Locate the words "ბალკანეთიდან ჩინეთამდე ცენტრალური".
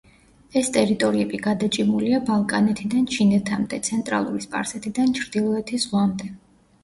2.29-4.41